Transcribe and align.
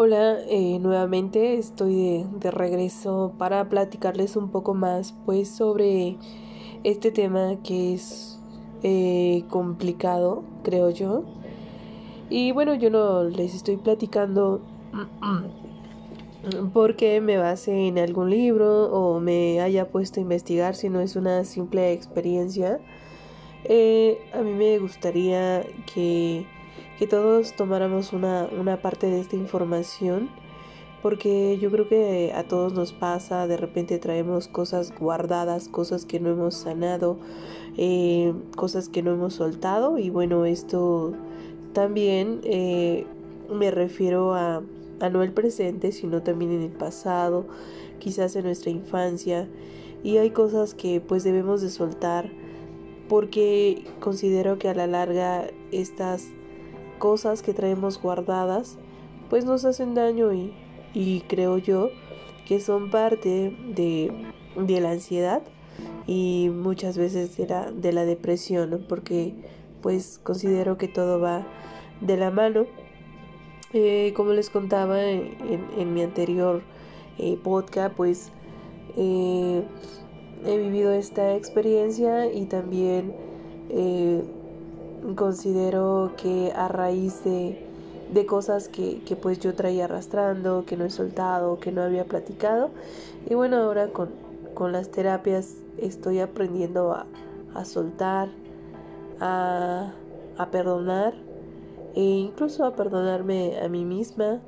Hola, 0.00 0.38
eh, 0.48 0.78
nuevamente 0.78 1.58
estoy 1.58 2.24
de, 2.38 2.52
regreso 2.52 3.32
para 3.36 3.68
platicarles 3.68 4.36
un 4.36 4.48
poco 4.48 4.72
más 4.72 5.12
pues 5.26 5.48
sobre 5.48 6.16
este 6.84 7.10
tema 7.10 7.56
que 7.64 7.94
es 7.94 8.38
eh, 8.84 9.42
complicado, 9.48 10.44
creo 10.62 10.90
yo. 10.90 11.24
Y 12.30 12.52
bueno, 12.52 12.74
yo 12.76 12.90
no 12.90 13.24
les 13.24 13.56
estoy 13.56 13.76
platicando 13.76 14.60
porque 16.72 17.20
me 17.20 17.36
base 17.36 17.88
en 17.88 17.98
algún 17.98 18.30
libro 18.30 18.92
o 18.92 19.18
me 19.18 19.60
haya 19.60 19.88
puesto 19.88 20.20
a 20.20 20.22
investigar, 20.22 20.76
si 20.76 20.90
no 20.90 21.00
es 21.00 21.16
una 21.16 21.42
simple 21.42 21.92
experiencia. 21.92 22.78
Eh, 23.64 24.20
a 24.32 24.42
mí 24.42 24.52
me 24.52 24.78
gustaría 24.78 25.66
que 25.92 26.46
que 26.98 27.06
todos 27.06 27.54
tomáramos 27.54 28.12
una, 28.12 28.48
una 28.58 28.80
parte 28.80 29.08
de 29.08 29.20
esta 29.20 29.36
información 29.36 30.28
porque 31.02 31.58
yo 31.60 31.70
creo 31.70 31.88
que 31.88 32.32
a 32.34 32.44
todos 32.44 32.72
nos 32.72 32.92
pasa, 32.92 33.46
de 33.46 33.56
repente 33.56 33.98
traemos 33.98 34.48
cosas 34.48 34.92
guardadas, 34.98 35.68
cosas 35.68 36.04
que 36.04 36.18
no 36.18 36.30
hemos 36.30 36.54
sanado, 36.54 37.18
eh, 37.76 38.32
cosas 38.56 38.88
que 38.88 39.02
no 39.02 39.12
hemos 39.12 39.34
soltado 39.34 39.98
y 39.98 40.10
bueno, 40.10 40.44
esto 40.44 41.14
también 41.72 42.40
eh, 42.42 43.06
me 43.52 43.70
refiero 43.70 44.34
a, 44.34 44.62
a 45.00 45.10
no 45.10 45.22
el 45.22 45.32
presente, 45.32 45.92
sino 45.92 46.22
también 46.22 46.50
en 46.50 46.62
el 46.62 46.72
pasado, 46.72 47.46
quizás 48.00 48.34
en 48.34 48.44
nuestra 48.44 48.70
infancia 48.70 49.48
y 50.02 50.16
hay 50.16 50.30
cosas 50.30 50.74
que 50.74 51.00
pues 51.00 51.22
debemos 51.22 51.60
de 51.60 51.70
soltar 51.70 52.30
porque 53.08 53.84
considero 54.00 54.58
que 54.58 54.68
a 54.68 54.74
la 54.74 54.86
larga 54.86 55.46
estas 55.72 56.26
cosas 56.98 57.42
que 57.42 57.54
traemos 57.54 58.00
guardadas, 58.00 58.76
pues 59.30 59.44
nos 59.44 59.64
hacen 59.64 59.94
daño 59.94 60.32
y, 60.32 60.52
y 60.94 61.20
creo 61.22 61.58
yo 61.58 61.90
que 62.46 62.60
son 62.60 62.90
parte 62.90 63.54
de, 63.74 64.10
de, 64.56 64.80
la 64.80 64.92
ansiedad 64.92 65.42
y 66.06 66.50
muchas 66.52 66.96
veces 66.96 67.36
de 67.36 67.46
la, 67.46 67.70
de 67.70 67.92
la 67.92 68.04
depresión, 68.04 68.84
porque 68.88 69.34
pues 69.82 70.18
considero 70.22 70.78
que 70.78 70.88
todo 70.88 71.20
va 71.20 71.46
de 72.00 72.16
la 72.16 72.30
mano. 72.30 72.66
Eh, 73.74 74.14
como 74.16 74.32
les 74.32 74.48
contaba 74.48 75.02
en, 75.04 75.36
en, 75.76 75.92
mi 75.92 76.00
anterior 76.02 76.62
eh, 77.18 77.38
podcast, 77.42 77.94
pues 77.94 78.32
eh, 78.96 79.62
he 80.46 80.56
vivido 80.56 80.92
esta 80.92 81.36
experiencia 81.36 82.32
y 82.32 82.46
también 82.46 83.14
considero 85.18 86.12
que 86.16 86.52
a 86.54 86.68
raíz 86.68 87.24
de, 87.24 87.66
de 88.12 88.24
cosas 88.24 88.68
que, 88.68 89.00
que, 89.00 89.16
pues 89.16 89.40
yo 89.40 89.52
traía 89.54 89.86
arrastrando, 89.86 90.64
que 90.64 90.76
no 90.76 90.84
he 90.84 90.90
soltado, 90.90 91.58
que 91.58 91.72
no 91.72 91.82
había 91.82 92.04
platicado. 92.04 92.70
Y 93.28 93.34
bueno, 93.34 93.56
ahora 93.56 93.88
con, 93.88 94.10
con 94.54 94.70
las 94.70 94.90
terapias 94.90 95.56
estoy 95.76 96.20
aprendiendo 96.20 96.92
a, 96.92 97.06
a 97.54 97.64
soltar, 97.64 98.28
a, 99.20 99.92
a, 100.38 100.50
perdonar 100.52 101.14
e 101.96 102.00
incluso 102.02 102.64
a 102.64 102.76
perdonarme 102.76 103.58
a 103.60 103.68
mí 103.68 103.84
misma, 103.84 104.40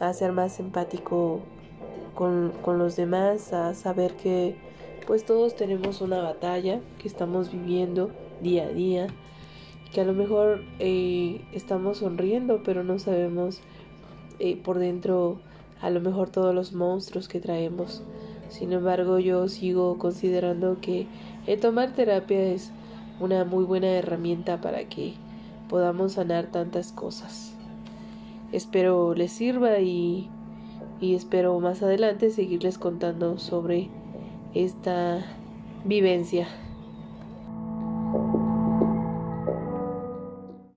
a 0.00 0.12
ser 0.12 0.32
más 0.32 0.60
empático 0.60 1.40
con, 2.14 2.52
con 2.62 2.78
los 2.78 2.94
demás, 2.94 3.54
a 3.54 3.72
saber 3.72 4.14
que 4.16 4.56
pues 5.06 5.24
todos 5.24 5.56
tenemos 5.56 6.02
una 6.02 6.20
batalla 6.20 6.80
que 6.98 7.08
estamos 7.08 7.50
viviendo 7.50 8.10
día 8.42 8.64
a 8.64 8.68
día 8.68 9.06
que 9.92 10.00
a 10.00 10.04
lo 10.04 10.12
mejor 10.12 10.62
eh, 10.78 11.40
estamos 11.52 11.98
sonriendo, 11.98 12.62
pero 12.62 12.84
no 12.84 12.98
sabemos 12.98 13.60
eh, 14.38 14.56
por 14.56 14.78
dentro 14.78 15.38
a 15.80 15.90
lo 15.90 16.00
mejor 16.00 16.30
todos 16.30 16.54
los 16.54 16.72
monstruos 16.72 17.28
que 17.28 17.40
traemos. 17.40 18.02
Sin 18.48 18.72
embargo, 18.72 19.18
yo 19.18 19.48
sigo 19.48 19.98
considerando 19.98 20.78
que 20.80 21.06
el 21.46 21.60
tomar 21.60 21.92
terapia 21.92 22.40
es 22.52 22.70
una 23.20 23.44
muy 23.44 23.64
buena 23.64 23.88
herramienta 23.88 24.60
para 24.60 24.84
que 24.88 25.14
podamos 25.68 26.12
sanar 26.12 26.46
tantas 26.46 26.92
cosas. 26.92 27.54
Espero 28.52 29.14
les 29.14 29.32
sirva 29.32 29.78
y, 29.80 30.28
y 31.00 31.14
espero 31.14 31.58
más 31.60 31.82
adelante 31.82 32.30
seguirles 32.30 32.78
contando 32.78 33.38
sobre 33.38 33.88
esta 34.54 35.24
vivencia. 35.84 36.48